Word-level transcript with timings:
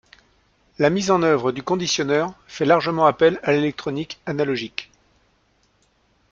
La 0.79 0.89
mise 0.89 1.11
en 1.11 1.21
œuvre 1.21 1.51
du 1.51 1.61
conditionneur 1.61 2.33
fait 2.47 2.65
largement 2.65 3.05
appel 3.05 3.39
à 3.43 3.51
l'électronique 3.51 4.19
analogique. 4.25 4.89